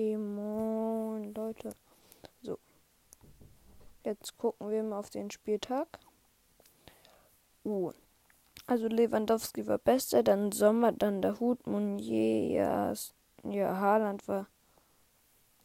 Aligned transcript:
Okay, 0.00 0.16
moin 0.16 1.34
Leute. 1.34 1.74
So. 2.40 2.58
Jetzt 4.02 4.38
gucken 4.38 4.70
wir 4.70 4.82
mal 4.82 4.98
auf 4.98 5.10
den 5.10 5.30
Spieltag. 5.30 5.98
Uh. 7.66 7.92
Also 8.66 8.86
Lewandowski 8.86 9.66
war 9.66 9.76
bester, 9.76 10.22
dann 10.22 10.52
Sommer, 10.52 10.92
dann 10.92 11.20
der 11.20 11.38
Hut, 11.38 11.66
Munier, 11.66 12.48
ja, 12.48 12.94
ja 13.44 13.76
Haaland 13.76 14.26
war 14.26 14.46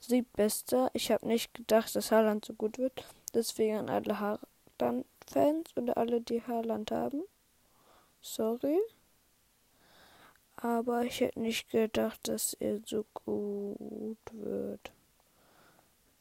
siebtbester. 0.01 0.89
Ich 0.91 1.11
habe 1.11 1.25
nicht 1.25 1.53
gedacht, 1.53 1.95
dass 1.95 2.11
Haaland 2.11 2.43
so 2.43 2.55
gut 2.55 2.77
wird. 2.77 3.05
Deswegen 3.33 3.77
an 3.77 3.89
alle 3.89 4.19
Haaland-Fans 4.19 5.77
oder 5.77 5.95
alle, 5.95 6.19
die 6.19 6.43
Haaland 6.43 6.91
haben. 6.91 7.23
Sorry. 8.19 8.81
Aber 10.57 11.03
ich 11.03 11.19
hätte 11.19 11.39
nicht 11.39 11.69
gedacht, 11.69 12.27
dass 12.27 12.53
er 12.53 12.79
so 12.85 13.05
gut 13.13 14.17
wird, 14.31 14.91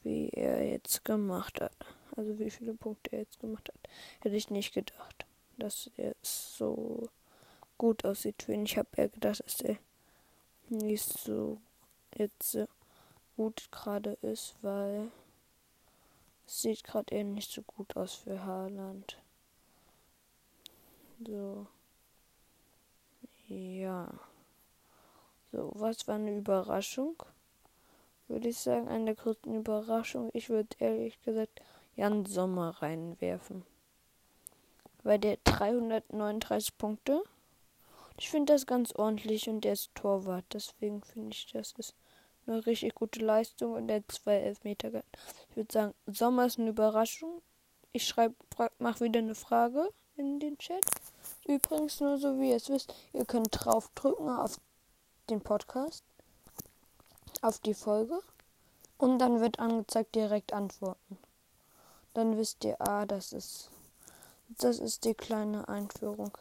wie 0.03 0.29
er 0.29 0.67
jetzt 0.67 1.05
gemacht 1.05 1.61
hat. 1.61 1.75
Also 2.15 2.37
wie 2.39 2.49
viele 2.49 2.73
Punkte 2.73 3.13
er 3.13 3.19
jetzt 3.19 3.39
gemacht 3.39 3.69
hat. 3.69 3.91
Hätte 4.21 4.35
ich 4.35 4.49
nicht 4.49 4.73
gedacht, 4.73 5.25
dass 5.57 5.89
er 5.97 6.15
so 6.21 7.09
gut 7.77 8.05
aussieht 8.05 8.43
für 8.43 8.53
ihn. 8.53 8.65
Ich 8.65 8.77
habe 8.77 8.89
eher 8.95 9.09
gedacht, 9.09 9.43
dass 9.43 9.61
er 9.61 9.77
nicht 10.69 11.05
so 11.05 11.59
jetzt 12.15 12.57
gut 13.35 13.69
gerade 13.71 14.17
ist, 14.21 14.55
weil 14.61 15.11
es 16.45 16.61
sieht 16.61 16.83
gerade 16.83 17.13
eher 17.13 17.23
nicht 17.23 17.51
so 17.51 17.61
gut 17.63 17.95
aus 17.97 18.13
für 18.15 18.43
Haaland. 18.43 19.17
So. 21.25 21.67
Ja. 23.47 24.11
So, 25.55 25.71
was 25.73 26.05
war 26.05 26.15
eine 26.15 26.35
Überraschung? 26.35 27.15
Würde 28.27 28.49
ich 28.49 28.57
sagen, 28.57 28.89
eine 28.89 29.05
der 29.05 29.15
größten 29.15 29.55
Überraschungen. 29.55 30.29
Ich 30.33 30.49
würde 30.49 30.75
ehrlich 30.79 31.21
gesagt 31.21 31.61
Jan 31.95 32.25
Sommer 32.25 32.71
reinwerfen. 32.81 33.63
Weil 35.03 35.19
der 35.19 35.37
339 35.45 36.77
Punkte. 36.77 37.23
Ich 38.17 38.29
finde 38.29 38.51
das 38.51 38.67
ganz 38.67 38.91
ordentlich 38.95 39.47
und 39.47 39.61
der 39.61 39.73
ist 39.73 39.95
Torwart. 39.95 40.43
Deswegen 40.51 41.01
finde 41.03 41.29
ich, 41.33 41.49
das 41.53 41.71
ist 41.77 41.95
eine 42.47 42.65
richtig 42.65 42.93
gute 42.93 43.21
Leistung 43.21 43.75
und 43.75 43.87
der 43.87 43.97
hat 43.97 44.11
zwei 44.11 44.35
Elfmeter. 44.35 45.03
Ich 45.51 45.55
würde 45.55 45.71
sagen, 45.71 45.93
Sommer 46.05 46.47
ist 46.47 46.59
eine 46.59 46.71
Überraschung. 46.71 47.41
Ich 47.93 48.05
schreibe, 48.05 48.35
mach 48.79 48.99
wieder 48.99 49.19
eine 49.19 49.35
Frage 49.35 49.89
in 50.17 50.41
den 50.41 50.57
Chat. 50.57 50.83
Übrigens 51.47 52.01
nur 52.01 52.17
so 52.17 52.39
wie 52.39 52.49
ihr 52.49 52.57
es 52.57 52.69
wisst, 52.69 52.93
ihr 53.13 53.23
könnt 53.23 53.49
draufdrücken 53.51 54.27
auf 54.27 54.59
den 55.29 55.41
Podcast, 55.41 56.03
auf 57.41 57.59
die 57.59 57.73
Folge 57.73 58.21
und 58.97 59.19
dann 59.19 59.41
wird 59.41 59.59
angezeigt 59.59 60.15
direkt 60.15 60.53
antworten. 60.53 61.17
Dann 62.13 62.37
wisst 62.37 62.63
ihr, 62.63 62.75
ah, 62.79 63.05
das 63.05 63.33
ist 63.33 63.69
das 64.49 64.79
ist 64.79 65.05
die 65.05 65.13
kleine 65.13 65.67
Einführung. 65.67 66.31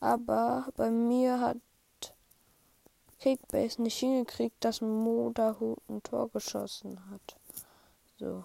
Aber 0.00 0.68
bei 0.76 0.90
mir 0.90 1.40
hat 1.40 1.56
Kickbase 3.20 3.80
nicht 3.80 3.98
hingekriegt, 3.98 4.62
dass 4.64 4.80
Moderhut 4.80 5.78
ein 5.88 6.02
Tor 6.02 6.28
geschossen 6.28 7.00
hat. 7.10 7.36
So. 8.18 8.44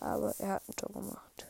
Aber 0.00 0.34
er 0.38 0.54
hat 0.54 0.68
ein 0.68 0.76
Tor 0.76 0.92
gemacht. 0.92 1.46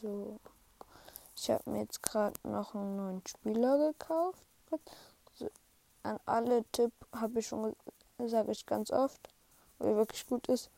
So. 0.00 0.40
Ich 1.40 1.50
habe 1.50 1.70
mir 1.70 1.82
jetzt 1.82 2.02
gerade 2.02 2.38
noch 2.42 2.74
einen 2.74 2.96
neuen 2.96 3.22
Spieler 3.26 3.78
gekauft. 3.78 4.44
An 6.02 6.18
alle 6.26 6.64
Tipp 6.72 6.92
habe 7.14 7.38
ich 7.38 7.46
schon, 7.46 7.76
sage 8.18 8.50
ich 8.50 8.66
ganz 8.66 8.90
oft, 8.90 9.20
weil 9.78 9.94
wirklich 9.96 10.26
gut 10.26 10.48
ist. 10.48 10.68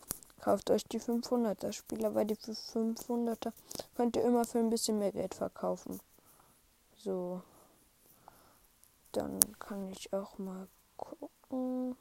Kauft 0.40 0.70
euch 0.70 0.84
die 0.84 1.00
500er 1.00 1.72
Spieler, 1.72 2.14
weil 2.14 2.26
die 2.26 2.34
für 2.34 2.52
500er 2.52 3.52
könnt 3.96 4.16
ihr 4.16 4.24
immer 4.24 4.44
für 4.44 4.58
ein 4.58 4.70
bisschen 4.70 4.98
mehr 4.98 5.12
Geld 5.12 5.34
verkaufen. 5.34 5.98
So. 6.98 7.42
Dann 9.12 9.40
kann 9.58 9.90
ich 9.90 10.12
auch 10.12 10.38
mal 10.38 10.68
gucken. 10.98 11.96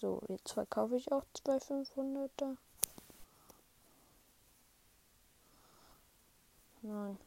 So, 0.00 0.22
jetzt 0.28 0.52
verkaufe 0.52 0.96
ich 0.96 1.12
auch 1.12 1.24
zwei 1.34 1.58
500er. 1.58 2.56
Nein. 6.82 7.18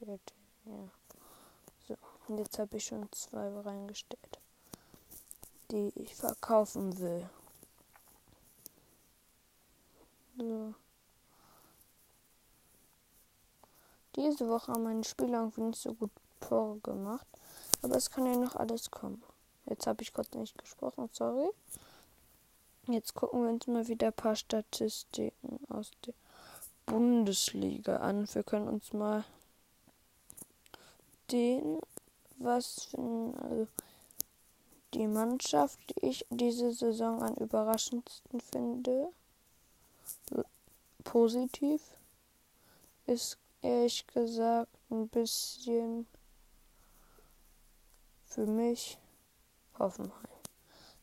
Ja. 0.00 0.18
So, 1.86 1.96
und 2.28 2.38
jetzt 2.38 2.58
habe 2.58 2.76
ich 2.76 2.84
schon 2.84 3.10
zwei 3.12 3.48
reingestellt, 3.60 4.40
die 5.70 5.92
ich 5.96 6.14
verkaufen 6.14 6.98
will. 6.98 7.28
So. 10.36 10.74
Diese 14.16 14.48
Woche 14.48 14.72
haben 14.72 14.82
meine 14.82 15.04
Spieler 15.04 15.40
irgendwie 15.40 15.62
nicht 15.62 15.80
so 15.80 15.94
gut 15.94 16.10
Tore 16.40 16.78
gemacht. 16.80 17.26
Aber 17.82 17.96
es 17.96 18.10
kann 18.10 18.26
ja 18.26 18.36
noch 18.36 18.56
alles 18.56 18.90
kommen. 18.90 19.22
Jetzt 19.66 19.86
habe 19.86 20.02
ich 20.02 20.12
kurz 20.12 20.32
nicht 20.32 20.56
gesprochen, 20.58 21.08
sorry. 21.12 21.50
Jetzt 22.88 23.14
gucken 23.14 23.42
wir 23.42 23.50
uns 23.50 23.66
mal 23.66 23.86
wieder 23.88 24.08
ein 24.08 24.12
paar 24.12 24.36
Statistiken 24.36 25.60
aus 25.68 25.92
der 26.04 26.14
Bundesliga 26.86 27.96
an. 27.96 28.26
Wir 28.32 28.42
können 28.42 28.68
uns 28.68 28.92
mal 28.92 29.24
den, 31.30 31.80
was 32.38 32.88
also 32.94 33.66
die 34.94 35.06
Mannschaft, 35.06 35.78
die 35.88 36.06
ich 36.06 36.26
diese 36.30 36.72
Saison 36.72 37.22
am 37.22 37.34
überraschendsten 37.34 38.40
finde, 38.40 39.08
positiv, 41.04 41.80
ist 43.06 43.38
ehrlich 43.62 44.06
gesagt 44.08 44.68
ein 44.90 45.08
bisschen 45.08 46.06
für 48.24 48.46
mich 48.46 48.98
Hoffenheim. 49.78 50.12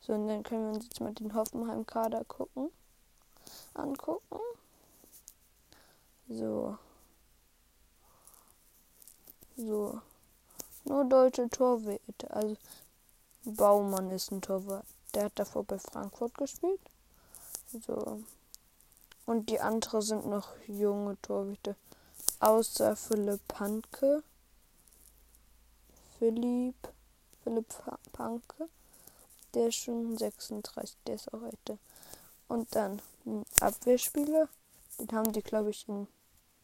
So, 0.00 0.14
und 0.14 0.28
dann 0.28 0.42
können 0.42 0.66
wir 0.66 0.74
uns 0.74 0.84
jetzt 0.84 1.00
mal 1.00 1.12
den 1.12 1.34
Hoffenheim-Kader 1.34 2.24
gucken, 2.24 2.70
angucken. 3.74 4.40
So. 6.30 6.78
So. 9.56 10.00
Nur 10.84 11.04
deutsche 11.04 11.50
Torwerte. 11.50 12.30
Also 12.30 12.56
Baumann 13.44 14.10
ist 14.10 14.32
ein 14.32 14.40
Torwart. 14.40 14.86
Der 15.14 15.24
hat 15.24 15.32
davor 15.34 15.64
bei 15.64 15.78
Frankfurt 15.78 16.32
gespielt. 16.38 16.80
So. 17.86 18.22
Und 19.26 19.50
die 19.50 19.60
anderen 19.60 20.00
sind 20.00 20.26
noch 20.26 20.48
junge 20.66 21.20
Torhüter 21.20 21.76
außer 22.40 22.96
Philipp 22.96 23.46
Panke. 23.46 24.22
Philipp, 26.18 26.88
Philipp 27.44 27.74
Panke. 28.12 28.68
Der 29.54 29.68
ist 29.68 29.76
schon 29.76 30.16
36, 30.16 30.96
der 31.06 31.14
ist 31.14 31.32
auch 31.32 31.42
älter. 31.42 31.78
Und 32.48 32.74
dann 32.74 33.00
ein 33.26 33.44
Abwehrspieler. 33.60 34.48
Den 34.98 35.12
haben 35.12 35.32
die, 35.32 35.42
glaube 35.42 35.70
ich, 35.70 35.88
in. 35.88 36.08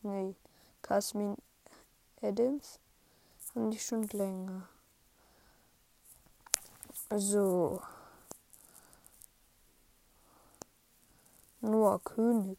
Nee, 0.06 0.34
Kasmin 0.82 1.36
Adams. 2.22 2.78
Haben 3.54 3.70
die 3.70 3.78
schon 3.78 4.04
länger. 4.08 4.68
So. 7.10 7.80
Noah 11.60 11.98
König. 12.00 12.58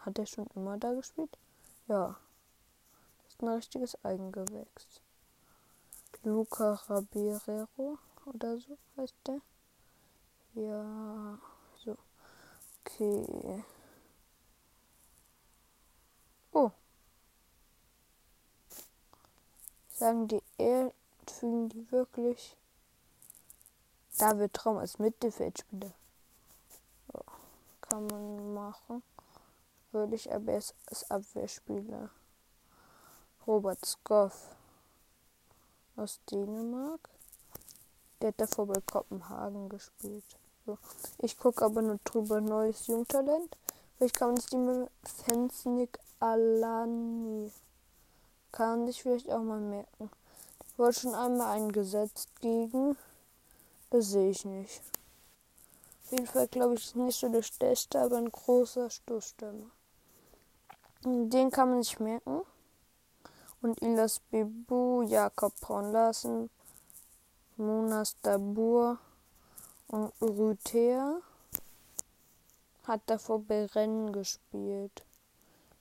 Hat 0.00 0.18
der 0.18 0.26
schon 0.26 0.46
immer 0.54 0.78
da 0.78 0.92
gespielt? 0.92 1.36
Ja 1.88 2.16
ist 3.34 3.42
ein 3.42 3.48
richtiges 3.48 4.04
Eigengewächs. 4.04 5.00
Luca 6.22 6.74
Rabirero 6.86 7.98
oder 8.26 8.58
so 8.58 8.78
heißt 8.96 9.14
der. 9.26 9.40
Ja, 10.54 11.38
so. 11.84 11.96
Okay. 12.80 13.64
Oh. 16.52 16.70
Sagen 19.94 20.26
die 20.26 20.42
eher, 20.58 20.92
fühlen 21.30 21.68
die 21.68 21.90
wirklich 21.92 22.56
David 24.18 24.52
Traum 24.52 24.78
als 24.78 24.98
Mittelfeldspieler. 24.98 25.92
So. 27.12 27.20
Kann 27.80 28.06
man 28.08 28.54
machen. 28.54 29.02
Würde 29.92 30.16
ich 30.16 30.32
aber 30.32 30.52
erst 30.52 30.74
als 30.86 31.08
Abwehrspieler. 31.10 32.10
Robert 33.46 33.86
Skoff 33.86 34.56
aus 35.94 36.18
Dänemark. 36.28 37.08
Der 38.20 38.28
hat 38.28 38.40
davor 38.40 38.66
bei 38.66 38.80
Kopenhagen 38.80 39.68
gespielt. 39.68 40.24
So. 40.66 40.76
Ich 41.18 41.38
gucke 41.38 41.64
aber 41.64 41.82
nur 41.82 42.00
drüber 42.02 42.40
neues 42.40 42.88
Jungtalent. 42.88 43.56
Vielleicht 43.96 44.18
kann 44.18 44.30
man 44.30 44.38
es 44.38 44.46
die 44.46 44.56
mit 44.56 44.90
Fensnik 45.04 46.00
Alani. 46.18 47.52
Kann 48.54 48.78
man 48.78 48.86
sich 48.86 49.02
vielleicht 49.02 49.28
auch 49.32 49.42
mal 49.42 49.58
merken. 49.58 50.08
Ich 50.64 50.78
wurde 50.78 50.92
schon 50.92 51.12
einmal 51.16 51.56
eingesetzt 51.56 52.28
gegen. 52.40 52.96
Das 53.90 54.10
sehe 54.10 54.30
ich 54.30 54.44
nicht. 54.44 54.80
Auf 56.04 56.12
jeden 56.12 56.28
Fall 56.28 56.46
glaube 56.46 56.74
ich, 56.74 56.84
ist 56.84 56.94
nicht 56.94 57.18
so 57.18 57.28
der 57.28 57.42
stärkste, 57.42 58.00
aber 58.00 58.16
ein 58.16 58.30
großer 58.30 58.90
Stoßstürmer. 58.90 59.66
Den 61.02 61.50
kann 61.50 61.70
man 61.70 61.82
sich 61.82 61.98
merken. 61.98 62.42
Und 63.60 63.82
Ilas 63.82 64.20
Bebu, 64.30 65.02
Jakob 65.02 65.58
Braun 65.60 65.90
Larsen, 65.90 66.48
Monas 67.56 68.14
Dabur 68.22 68.98
und 69.88 70.12
Rüther 70.20 71.20
hat 72.84 73.00
davor 73.06 73.40
bei 73.40 73.64
Rennen 73.66 74.12
gespielt. 74.12 75.04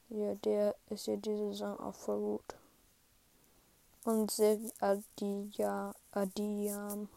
Ja, 0.09 0.33
der 0.33 0.75
ist 0.89 1.05
ja 1.05 1.17
diese 1.17 1.49
Saison 1.49 1.79
auch 1.79 1.93
voll 1.93 2.19
gut. 2.19 2.55
Und 4.05 4.31
Seri 4.31 4.71
Adia, 4.79 5.93
Adiam, 6.11 7.07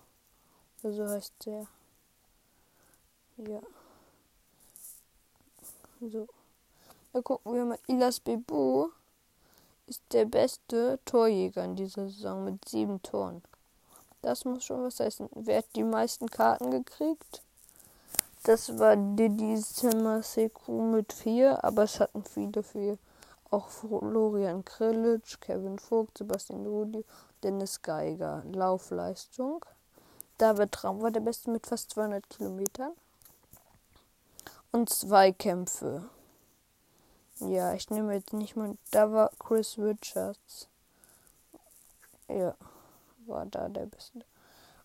so 0.83 1.09
heißt 1.09 1.33
der. 1.45 1.67
Ja. 3.39 3.61
So. 6.01 6.29
Da 7.13 7.21
gucken 7.23 7.55
wir 7.55 7.65
mal. 7.65 7.79
Ilas 7.89 8.21
Bebu 8.21 8.91
ist 9.87 10.03
der 10.13 10.27
beste 10.27 10.99
Torjäger 11.05 11.65
in 11.65 11.75
dieser 11.75 12.09
Saison 12.09 12.45
mit 12.45 12.69
sieben 12.69 13.03
Toren. 13.03 13.43
Das 14.23 14.45
muss 14.45 14.65
schon 14.65 14.85
was 14.85 15.01
heißen. 15.01 15.29
Wer 15.35 15.59
hat 15.59 15.77
die 15.77 15.85
meisten 15.85 16.29
Karten 16.29 16.71
gekriegt? 16.71 17.43
Das 18.45 18.79
war 18.79 18.97
Didi 18.97 19.57
Semaseku 19.57 20.83
mit 20.83 21.13
vier, 21.13 21.65
aber 21.65 21.83
es 21.83 21.99
hatten 21.99 22.23
viele 22.23 22.63
vier. 22.63 22.97
Auch 23.51 23.69
Florian 23.69 24.65
Krillitsch, 24.65 25.41
Kevin 25.41 25.79
Vogt, 25.79 26.19
Sebastian 26.19 26.67
Rudi, 26.67 27.05
Dennis 27.43 27.81
Geiger. 27.83 28.43
Laufleistung. 28.53 29.65
David 30.39 30.73
Traum 30.73 31.01
war 31.01 31.11
der 31.11 31.21
Beste 31.21 31.51
mit 31.51 31.67
fast 31.67 31.91
200 31.91 32.29
Kilometern. 32.29 32.93
Und 34.73 34.91
Zweikämpfe. 34.91 36.09
Ja, 37.41 37.73
ich 37.75 37.91
nehme 37.91 38.15
jetzt 38.15 38.33
nicht 38.33 38.57
mal. 38.57 38.77
Da 38.91 39.13
war 39.13 39.31
Chris 39.39 39.79
Richards. 39.79 40.69
Ja, 42.29 42.55
war 43.27 43.47
da 43.47 43.69
der 43.69 43.87
Beste. 43.87 44.25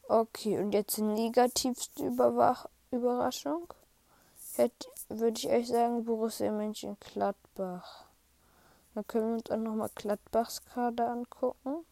Okay, 0.08 0.60
und 0.60 0.74
jetzt 0.74 0.98
die 0.98 1.02
negativste 1.02 2.06
Überwach 2.06 2.68
Überraschung. 2.92 3.74
Hätte, 4.56 4.90
würde 5.08 5.40
ich 5.40 5.50
euch 5.50 5.68
sagen, 5.68 6.04
Borussia 6.04 6.52
Mönchengladbach. 6.52 8.11
Dann 8.94 9.08
können 9.08 9.30
wir 9.30 9.34
uns 9.36 9.52
auch 9.52 9.58
nochmal 9.58 9.90
Gladbachs 9.96 10.64
Kader 10.66 11.12
angucken. 11.12 11.86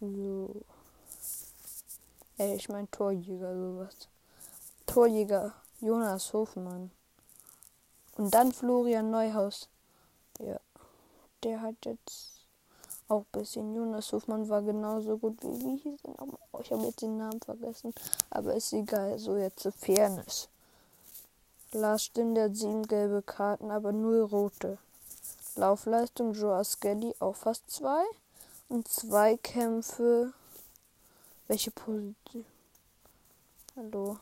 So. 0.00 0.62
Ey, 2.38 2.56
ich 2.56 2.68
mein 2.68 2.90
Torjäger, 2.90 3.54
sowas. 3.54 4.08
Torjäger 4.84 5.54
Jonas 5.80 6.32
Hofmann. 6.32 6.90
Und 8.16 8.34
dann 8.34 8.52
Florian 8.52 9.10
Neuhaus. 9.10 9.68
Ja. 10.40 10.60
Der 11.42 11.60
hat 11.60 11.76
jetzt 11.84 12.46
auch 13.08 13.20
ein 13.20 13.40
bisschen. 13.40 13.74
Jonas 13.74 14.12
Hofmann 14.12 14.48
war 14.48 14.62
genauso 14.62 15.16
gut 15.18 15.42
wie 15.42 15.64
wie 15.64 15.76
hieß 15.76 16.00
er 16.04 16.10
nochmal? 16.12 16.38
Oh, 16.52 16.60
ich 16.60 16.72
habe 16.72 16.82
jetzt 16.84 17.02
den 17.02 17.16
Namen 17.16 17.40
vergessen. 17.40 17.94
Aber 18.30 18.54
ist 18.54 18.72
egal. 18.72 19.18
So 19.18 19.36
jetzt 19.36 19.60
zur 19.60 19.72
Fairness. 19.72 20.48
Lars 21.76 22.10
hat 22.16 22.56
sieben 22.56 22.86
gelbe 22.86 23.20
Karten, 23.20 23.70
aber 23.70 23.92
null 23.92 24.22
rote. 24.22 24.78
Laufleistung 25.56 26.32
Joa 26.32 26.64
Skelly 26.64 27.14
auch 27.18 27.36
fast 27.36 27.70
zwei. 27.70 28.02
Und 28.68 28.88
zwei 28.88 29.36
Kämpfe. 29.36 30.32
Welche 31.48 31.70
Position? 31.70 32.46
Hallo. 33.76 34.18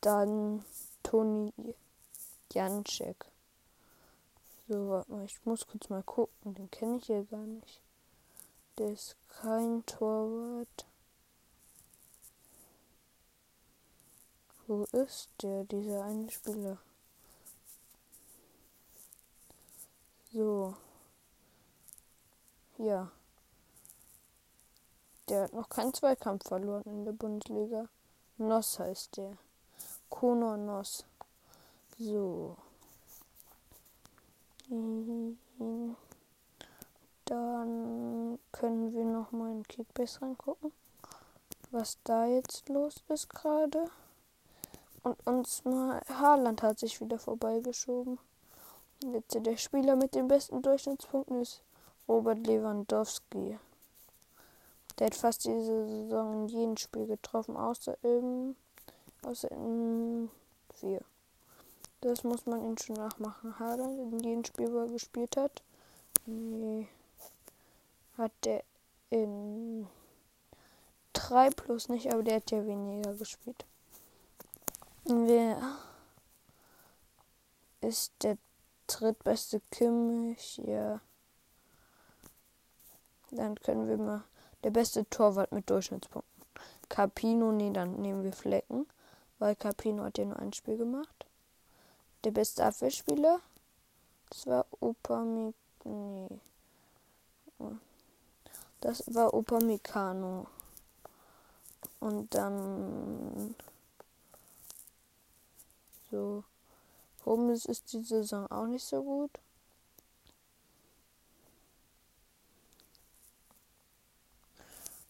Dann 0.00 0.64
Toni 1.02 1.52
Janczek. 2.52 3.26
So, 4.66 4.88
warte 4.88 5.12
mal, 5.12 5.24
ich 5.26 5.44
muss 5.44 5.66
kurz 5.66 5.90
mal 5.90 6.02
gucken. 6.02 6.54
Den 6.54 6.70
kenne 6.70 6.96
ich 6.96 7.08
ja 7.08 7.22
gar 7.22 7.36
nicht. 7.38 7.80
Der 8.78 8.92
ist 8.92 9.14
kein 9.28 9.84
Torwart. 9.84 10.86
Wo 14.66 14.84
ist 14.92 15.28
der, 15.42 15.64
dieser 15.64 16.04
eine 16.04 16.30
Spieler? 16.30 16.78
So. 20.32 20.74
Ja. 22.78 23.10
Der 25.28 25.44
hat 25.44 25.52
noch 25.52 25.68
keinen 25.68 25.92
Zweikampf 25.92 26.48
verloren 26.48 26.82
in 26.86 27.04
der 27.04 27.12
Bundesliga. 27.12 27.88
Noss 28.38 28.78
heißt 28.78 29.18
der. 29.18 29.36
Kono 30.08 30.56
Noss. 30.56 31.04
So. 31.98 32.56
Dann 37.26 38.38
können 38.50 38.94
wir 38.94 39.04
noch 39.04 39.30
mal 39.30 39.52
in 39.52 39.62
Kickbase 39.64 40.22
reingucken, 40.22 40.72
was 41.70 41.98
da 42.04 42.26
jetzt 42.26 42.68
los 42.68 43.04
ist 43.08 43.28
gerade. 43.28 43.90
Und 45.04 45.26
uns 45.26 45.62
mal 45.66 46.00
Haaland 46.08 46.62
hat 46.62 46.78
sich 46.78 46.98
wieder 46.98 47.18
vorbeigeschoben. 47.18 48.18
Jetzt 49.12 49.34
der 49.34 49.56
Spieler 49.58 49.96
mit 49.96 50.14
den 50.14 50.28
besten 50.28 50.62
Durchschnittspunkten 50.62 51.42
ist 51.42 51.62
Robert 52.08 52.46
Lewandowski. 52.46 53.58
Der 54.98 55.06
hat 55.06 55.14
fast 55.14 55.44
diese 55.44 55.86
Saison 55.86 56.32
in 56.32 56.48
jedem 56.48 56.76
Spiel 56.78 57.06
getroffen, 57.06 57.54
außer 57.54 57.98
im, 58.02 58.56
außer 59.22 59.50
in 59.50 60.30
vier. 60.72 61.02
Das 62.00 62.24
muss 62.24 62.46
man 62.46 62.64
ihn 62.64 62.78
schon 62.78 62.96
nachmachen. 62.96 63.58
Haaland 63.58 63.98
in 63.98 64.20
jedem 64.20 64.44
Spiel, 64.44 64.72
wo 64.72 64.78
er 64.78 64.88
gespielt 64.88 65.36
hat. 65.36 65.62
Nee. 66.24 66.88
Hat 68.16 68.32
der 68.44 68.64
in 69.10 69.86
3 71.12 71.50
plus 71.50 71.90
nicht, 71.90 72.10
aber 72.10 72.22
der 72.22 72.36
hat 72.36 72.50
ja 72.50 72.64
weniger 72.64 73.12
gespielt. 73.14 73.66
Wer 75.06 75.60
ist 77.82 78.12
der 78.22 78.38
drittbeste 78.86 79.60
Kimmich? 79.70 80.56
Ja. 80.64 81.00
Dann 83.30 83.54
können 83.56 83.86
wir 83.86 83.98
mal. 83.98 84.24
Der 84.62 84.70
beste 84.70 85.08
Torwart 85.10 85.52
mit 85.52 85.68
Durchschnittspunkten. 85.68 86.46
Capino, 86.88 87.52
nee, 87.52 87.70
dann 87.70 88.00
nehmen 88.00 88.24
wir 88.24 88.32
Flecken, 88.32 88.86
weil 89.38 89.56
Capino 89.56 90.04
hat 90.04 90.16
ja 90.16 90.24
nur 90.24 90.38
ein 90.38 90.54
Spiel 90.54 90.78
gemacht. 90.78 91.26
Der 92.24 92.30
beste 92.30 92.64
Abwehrspieler, 92.64 93.40
das 94.30 94.46
war 94.46 94.66
Upamecano. 94.80 95.54
Nee. 95.84 96.40
Das 98.80 99.02
war 99.14 99.34
Upamecano. 99.34 100.46
Und 102.00 102.34
dann 102.34 103.54
so. 106.14 106.44
Hummels 107.26 107.64
ist 107.64 107.92
die 107.92 108.02
Saison 108.02 108.46
auch 108.50 108.66
nicht 108.66 108.84
so 108.84 109.02
gut. 109.02 109.30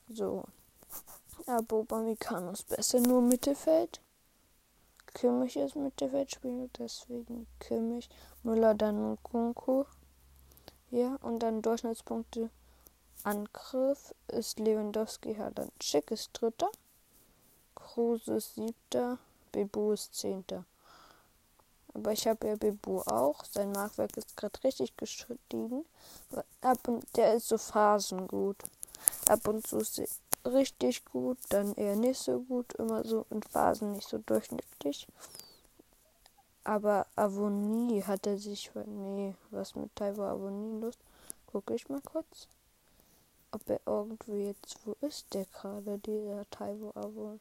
So. 0.09 0.45
Aber 1.47 1.81
Upamecano 1.81 2.53
ist 2.53 2.69
besser, 2.69 3.01
nur 3.01 3.21
Mittelfeld. 3.21 4.01
Kimmich 5.13 5.57
ist 5.57 5.77
Mittelfeldspieler, 5.77 6.69
deswegen 6.79 7.47
Kimmich. 7.61 8.09
Müller 8.43 8.75
dann 8.75 9.19
Kunku. 9.23 9.85
Ja, 10.91 11.17
und 11.23 11.41
dann 11.41 11.61
Durchschnittspunkte 11.61 12.51
Angriff 13.25 14.15
ist 14.29 14.59
Lewandowski 14.59 15.35
hat 15.35 15.59
dann 15.59 15.71
Schick 15.81 16.11
ist 16.11 16.31
Dritter. 16.33 16.71
Kruse 17.75 18.37
ist 18.37 18.55
Siebter. 18.55 19.19
Bebu 19.51 19.93
ist 19.93 20.15
Zehnter. 20.15 20.65
Aber 21.95 22.13
ich 22.13 22.27
habe 22.27 22.47
ja 22.49 22.57
Bebu 22.57 23.01
auch. 23.03 23.45
Sein 23.45 23.73
Markwerk 23.73 24.17
ist 24.17 24.37
gerade 24.37 24.63
richtig 24.65 24.97
gestiegen. 24.97 25.87
Ab 26.61 26.89
und 26.89 27.05
der 27.17 27.35
ist 27.35 27.49
so 27.49 27.57
phasengut. 27.57 28.57
Ab 29.29 29.47
und 29.49 29.67
zu 29.67 29.79
ist 29.79 29.99
er 29.99 30.07
richtig 30.53 31.05
gut, 31.07 31.39
dann 31.49 31.75
eher 31.75 31.97
nicht 31.97 32.21
so 32.21 32.41
gut, 32.41 32.75
immer 32.75 33.05
so 33.05 33.27
in 33.31 33.43
Phasen 33.43 33.93
nicht 33.93 34.09
so 34.09 34.19
durchschnittlich. 34.19 35.07
Aber 36.65 37.07
Avonie 37.15 38.03
hat 38.03 38.27
er 38.27 38.39
sich. 38.39 38.71
Nee, 38.87 39.35
was 39.51 39.75
mit 39.75 39.95
Taiwo 39.95 40.23
Avonie 40.23 40.81
los? 40.81 40.99
Gucke 41.47 41.75
ich 41.75 41.89
mal 41.89 42.01
kurz. 42.01 42.49
Ob 43.53 43.69
er 43.69 43.81
irgendwie 43.87 44.47
jetzt. 44.47 44.79
Wo 44.85 44.97
ist 45.01 45.33
der 45.35 45.45
gerade, 45.45 45.99
dieser 45.99 46.49
Taiwo 46.51 46.91
Avonie? 46.95 47.39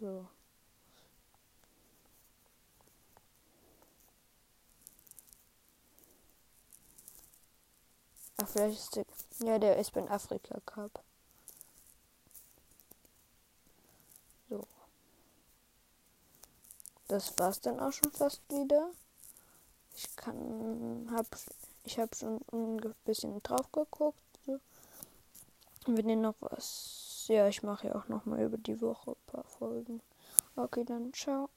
So. 0.00 0.26
Ach, 8.36 8.48
vielleicht 8.48 8.78
ist 8.78 8.96
der. 8.96 9.04
Ja, 9.44 9.58
der 9.58 9.76
ist 9.76 9.92
beim 9.92 10.08
Afrika 10.08 10.58
Cup. 10.66 11.02
So. 14.48 14.66
Das 17.08 17.38
war's 17.38 17.60
dann 17.60 17.80
auch 17.80 17.92
schon 17.92 18.10
fast 18.12 18.42
wieder. 18.48 18.90
Ich 19.94 20.16
kann. 20.16 21.08
Hab, 21.12 21.26
ich 21.84 21.98
habe 21.98 22.14
schon 22.14 22.40
ein 22.52 22.94
bisschen 23.04 23.42
drauf 23.42 23.70
geguckt. 23.70 24.18
So. 24.46 24.58
Wenn 25.86 26.08
ihr 26.08 26.16
noch 26.16 26.36
was. 26.40 27.26
Ja, 27.28 27.48
ich 27.48 27.62
mache 27.62 27.88
ja 27.88 27.94
auch 27.94 28.08
noch 28.08 28.26
mal 28.26 28.42
über 28.42 28.58
die 28.58 28.80
Woche 28.80 29.12
ein 29.12 29.26
paar 29.26 29.44
Folgen. 29.44 30.02
Okay, 30.56 30.84
dann 30.84 31.12
ciao. 31.12 31.48